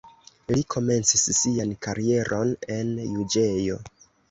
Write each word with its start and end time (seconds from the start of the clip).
Li 0.51 0.63
komencis 0.75 1.25
sian 1.41 1.75
karieron 1.87 2.57
en 2.79 2.93
juĝejo. 3.21 3.81